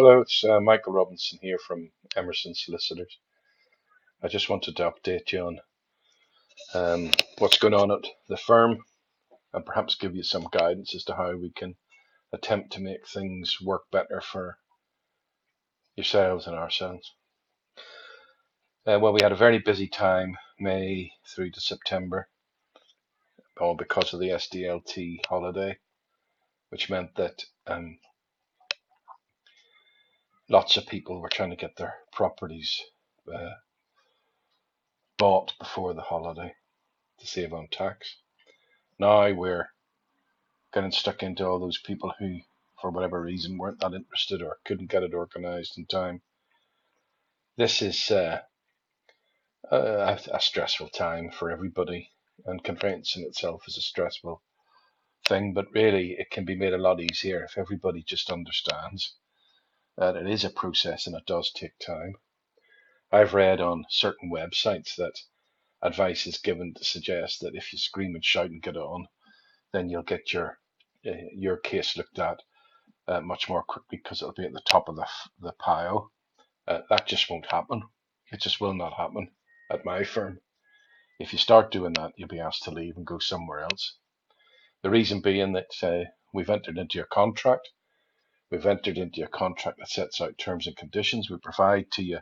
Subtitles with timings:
[0.00, 3.18] Hello, it's uh, Michael Robinson here from Emmerson Solicitors.
[4.22, 5.58] I just wanted to update you on
[6.72, 8.78] um, what's going on at the firm
[9.52, 11.74] and perhaps give you some guidance as to how we can
[12.32, 14.58] attempt to make things work better for
[15.96, 17.12] yourselves and ourselves.
[18.86, 22.28] Uh, well, we had a very busy time, May through to September,
[23.60, 25.76] all because of the SDLT holiday,
[26.68, 27.98] which meant that um,
[30.48, 32.80] lots of people were trying to get their properties
[33.32, 33.54] uh,
[35.18, 36.54] bought before the holiday
[37.18, 38.16] to save on tax.
[38.98, 39.68] Now we're
[40.72, 42.38] getting stuck into all those people who,
[42.80, 46.22] for whatever reason, weren't that interested or couldn't get it organised in time.
[47.56, 48.40] This is uh,
[49.70, 52.10] a, a stressful time for everybody,
[52.46, 54.42] and conveyancing itself is a stressful
[55.26, 59.16] thing, but really it can be made a lot easier if everybody just understands
[59.98, 62.14] that it is a process and it does take time.
[63.10, 65.14] I've read on certain websites that
[65.82, 69.08] advice is given to suggest that if you scream and shout and get on,
[69.72, 70.60] then you'll get your
[71.04, 72.40] uh, your case looked at
[73.08, 75.06] uh, much more quickly because it'll be at the top of the
[75.40, 76.12] the pile.
[76.68, 77.82] Uh, that just won't happen.
[78.30, 79.30] It just will not happen
[79.70, 80.40] at my firm.
[81.18, 83.96] If you start doing that, you'll be asked to leave and go somewhere else.
[84.82, 87.68] The reason being that we've entered into a contract
[88.50, 91.28] We've entered into a contract that sets out terms and conditions.
[91.28, 92.20] We provide to you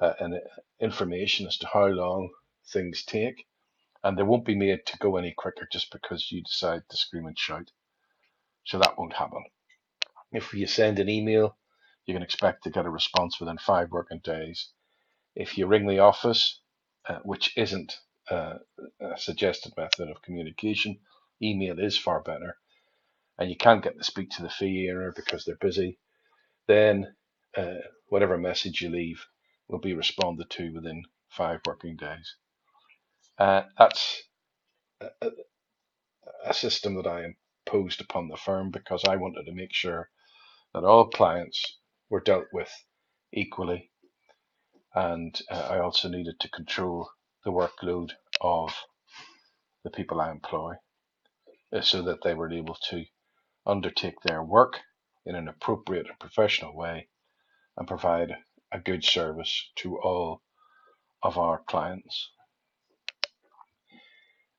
[0.00, 0.40] uh, an
[0.80, 2.30] information as to how long
[2.72, 3.46] things take,
[4.02, 7.26] and they won't be made to go any quicker just because you decide to scream
[7.26, 7.70] and shout.
[8.64, 9.44] So that won't happen.
[10.32, 11.58] If you send an email,
[12.06, 14.70] you can expect to get a response within five working days.
[15.34, 16.62] If you ring the office,
[17.06, 17.92] uh, which isn't
[18.30, 18.54] uh,
[19.00, 21.00] a suggested method of communication,
[21.42, 22.56] email is far better
[23.38, 25.98] and you can't get to speak to the fee earner because they're busy,
[26.68, 27.06] then
[27.56, 29.24] uh, whatever message you leave
[29.68, 32.36] will be responded to within five working days.
[33.38, 34.22] Uh, that's
[35.22, 35.30] a,
[36.46, 37.26] a system that I
[37.66, 40.08] imposed upon the firm because I wanted to make sure
[40.74, 41.78] that all clients
[42.10, 42.70] were dealt with
[43.32, 43.90] equally,
[44.94, 47.08] and uh, I also needed to control
[47.44, 48.10] the workload
[48.40, 48.74] of
[49.84, 50.74] the people I employ
[51.74, 53.04] uh, so that they were able to
[53.66, 54.80] undertake their work
[55.24, 57.08] in an appropriate and professional way
[57.76, 58.36] and provide
[58.72, 60.42] a good service to all
[61.22, 62.30] of our clients.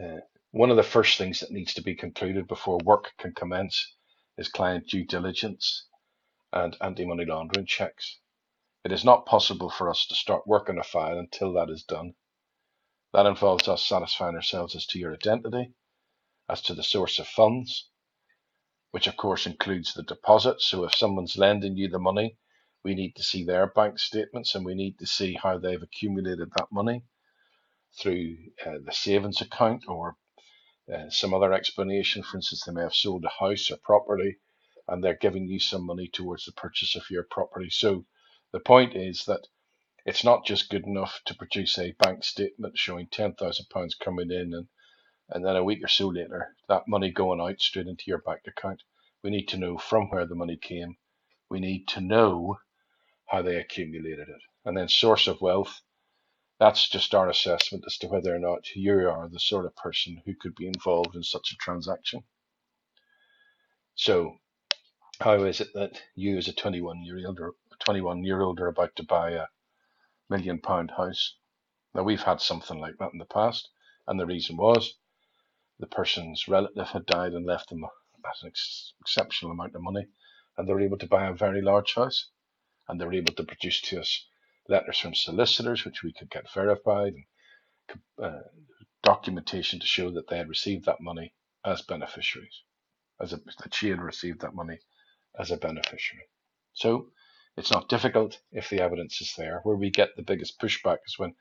[0.00, 0.18] Uh,
[0.50, 3.94] one of the first things that needs to be concluded before work can commence
[4.38, 5.86] is client due diligence
[6.52, 8.20] and anti money laundering checks.
[8.84, 11.82] It is not possible for us to start work on a file until that is
[11.84, 12.14] done.
[13.12, 15.72] That involves us satisfying ourselves as to your identity,
[16.48, 17.88] as to the source of funds,
[18.94, 20.60] which of course includes the deposit.
[20.60, 22.36] So if someone's lending you the money,
[22.84, 26.48] we need to see their bank statements and we need to see how they've accumulated
[26.56, 27.02] that money
[27.98, 30.14] through uh, the savings account or
[30.94, 32.22] uh, some other explanation.
[32.22, 34.36] For instance, they may have sold a house or property
[34.86, 37.70] and they're giving you some money towards the purchase of your property.
[37.70, 38.04] So
[38.52, 39.48] the point is that
[40.06, 44.68] it's not just good enough to produce a bank statement showing £10,000 coming in and
[45.30, 48.42] and then a week or so later, that money going out straight into your bank
[48.46, 48.82] account.
[49.22, 50.96] We need to know from where the money came.
[51.48, 52.58] We need to know
[53.26, 54.42] how they accumulated it.
[54.64, 55.80] And then source of wealth,
[56.60, 60.22] that's just our assessment as to whether or not you are the sort of person
[60.24, 62.22] who could be involved in such a transaction.
[63.94, 64.38] So,
[65.20, 68.68] how is it that you, as a 21 year old or 21 year old, are
[68.68, 69.46] about to buy a
[70.28, 71.36] million pound house?
[71.94, 73.70] Now, we've had something like that in the past,
[74.06, 74.94] and the reason was
[75.78, 77.84] the person's relative had died and left them
[78.42, 80.06] an ex- exceptional amount of money,
[80.56, 82.30] and they were able to buy a very large house,
[82.88, 84.26] and they were able to produce to us
[84.68, 87.24] letters from solicitors, which we could get verified, and
[88.22, 88.40] uh,
[89.02, 92.62] documentation to show that they had received that money as beneficiaries,
[93.20, 94.78] as a, that she had received that money
[95.38, 96.24] as a beneficiary.
[96.72, 97.08] So
[97.56, 99.60] it's not difficult if the evidence is there.
[99.62, 101.34] Where we get the biggest pushback is when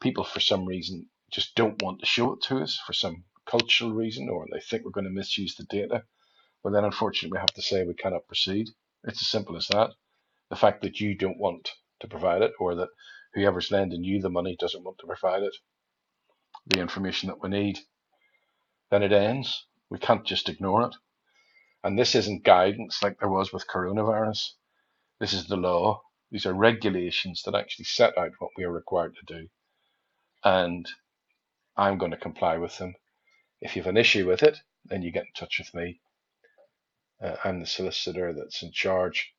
[0.00, 3.92] people, for some reason, just don't want to show it to us for some cultural
[3.92, 6.04] reason or they think we're going to misuse the data,
[6.62, 8.68] well, then unfortunately we have to say we cannot proceed.
[9.04, 9.90] It's as simple as that.
[10.50, 11.70] The fact that you don't want
[12.00, 12.88] to provide it or that
[13.34, 15.56] whoever's lending you the money doesn't want to provide it,
[16.66, 17.78] the information that we need,
[18.90, 19.66] then it ends.
[19.88, 20.94] We can't just ignore it.
[21.82, 24.50] And this isn't guidance like there was with coronavirus.
[25.18, 26.02] This is the law.
[26.30, 29.48] These are regulations that actually set out what we are required to do.
[30.44, 30.86] And
[31.76, 32.94] I'm going to comply with them.
[33.60, 36.00] If you have an issue with it, then you get in touch with me.
[37.22, 39.32] Uh, I'm the solicitor that's in charge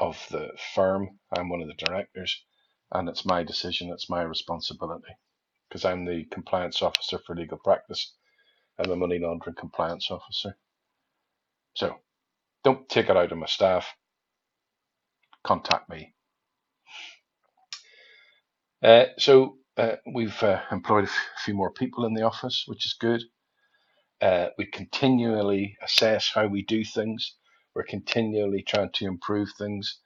[0.00, 1.18] of the firm.
[1.36, 2.44] I'm one of the directors,
[2.92, 5.14] and it's my decision, it's my responsibility
[5.68, 8.14] because I'm the compliance officer for legal practice.
[8.78, 10.56] I'm a money laundering compliance officer.
[11.74, 11.96] So
[12.64, 13.86] don't take it out on my staff.
[15.44, 16.14] Contact me.
[18.82, 22.94] Uh, so uh, we've uh, employed a few more people in the office, which is
[22.94, 23.22] good.
[24.20, 27.36] Uh, we continually assess how we do things.
[27.74, 30.00] We're continually trying to improve things.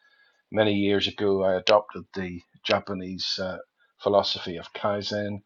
[0.53, 3.59] Many years ago, I adopted the Japanese uh,
[4.03, 5.43] philosophy of Kaizen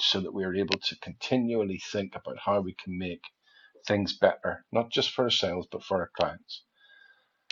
[0.00, 3.22] so that we are able to continually think about how we can make
[3.86, 6.64] things better, not just for ourselves, but for our clients.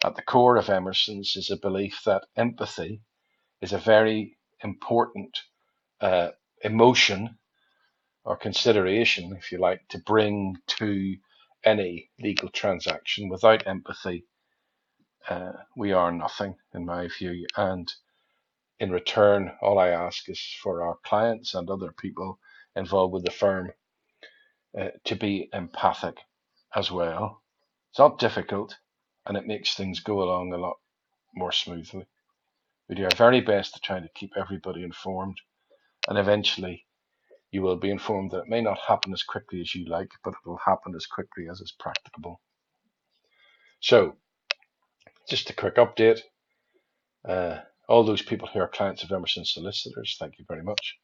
[0.05, 3.03] At the core of Emmerson's is a belief that empathy
[3.63, 5.39] is a very important
[6.01, 6.31] uh,
[6.63, 7.39] emotion
[8.25, 11.17] or consideration, if you like, to bring to
[11.65, 13.29] any legal transaction.
[13.29, 14.25] Without empathy,
[15.29, 17.47] uh, we are nothing, in my view.
[17.57, 17.93] And
[18.79, 22.39] in return, all I ask is for our clients and other people
[22.75, 23.73] involved with the firm
[24.79, 26.17] uh, to be empathic
[26.75, 27.43] as well.
[27.91, 28.77] It's not difficult
[29.27, 30.77] and it makes things go along a lot
[31.35, 32.07] more smoothly.
[32.89, 35.39] We do our very best to try to keep everybody informed
[36.09, 36.87] and eventually
[37.53, 40.31] you will be informed that it may not happen as quickly as you like, but
[40.31, 42.41] it will happen as quickly as is practicable.
[43.81, 44.17] So,
[45.29, 46.21] just a quick update.
[47.29, 47.59] Uh,
[47.89, 50.97] all those people who are clients of Emmerson Solicitors, thank you very much.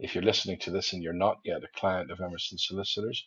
[0.00, 3.24] If you're listening to this and you're not yet a client of Emmerson Solicitors,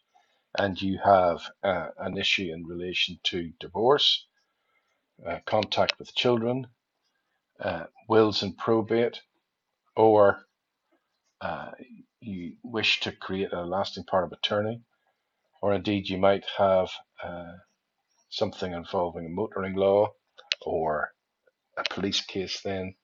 [0.57, 4.27] and you have uh, an issue in relation to divorce,
[5.25, 6.67] uh, contact with children,
[7.61, 9.21] uh, wills and probate,
[9.95, 10.39] or
[11.41, 11.71] uh,
[12.25, 14.81] you wish to create a lasting power of attorney,
[15.61, 16.89] or indeed you might have
[17.23, 17.53] uh,
[18.29, 20.13] something involving a motoring law
[20.65, 21.11] or
[21.77, 22.95] a police case, then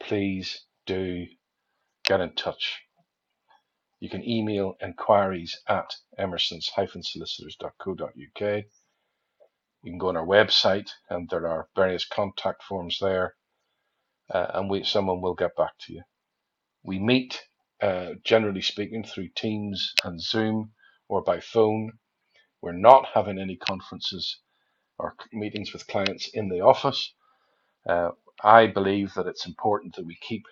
[0.00, 1.26] please do
[2.04, 2.82] get in touch.
[4.00, 8.64] You can email inquiries at emmersons-solicitors.co.uk.
[9.82, 13.34] You can go on our website and there are various contact forms there,
[14.30, 16.02] uh, and we, someone will get back to you.
[16.82, 17.42] We meet
[17.84, 20.72] uh, generally speaking, through Teams and Zoom
[21.10, 21.92] or by phone.
[22.62, 24.40] We're not having any conferences
[24.98, 27.14] or meetings with clients in the office.
[27.86, 30.44] Uh, I believe that it's important that we keep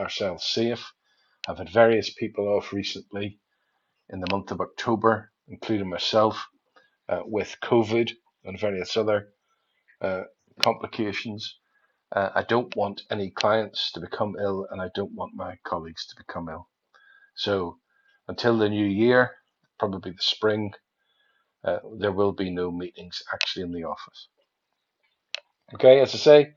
[0.00, 0.92] ourselves safe.
[1.48, 3.40] I've had various people off recently
[4.10, 6.48] in the month of October, including myself,
[7.10, 8.12] uh, with COVID
[8.44, 9.28] and various other
[10.00, 10.22] uh,
[10.62, 11.58] complications.
[12.16, 16.06] Uh, I don't want any clients to become ill, and I don't want my colleagues
[16.08, 16.69] to become ill.
[17.36, 17.78] So
[18.28, 19.32] until the new year,
[19.78, 20.72] probably the spring,
[21.64, 24.28] uh, there will be no meetings actually in the office.
[25.74, 26.48] Okay, as I say, if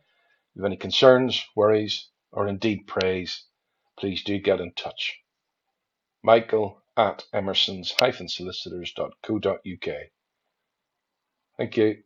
[0.56, 3.44] you have any concerns, worries, or indeed praise,
[4.00, 5.20] please do get in touch.
[6.24, 9.96] Michael at emmersons-solicitors.co.uk.
[11.58, 12.04] Thank you.